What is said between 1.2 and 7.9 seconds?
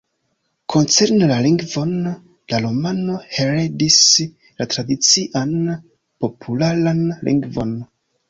la lingvon, la romano heredis la tradician popularan lingvon.